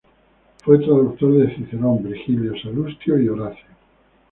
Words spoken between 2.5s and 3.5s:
Salustio y